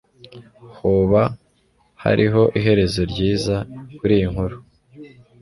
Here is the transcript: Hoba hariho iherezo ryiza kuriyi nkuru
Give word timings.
Hoba 0.77 1.21
hariho 2.03 2.41
iherezo 2.57 3.01
ryiza 3.11 3.55
kuriyi 3.97 4.27
nkuru 4.31 4.55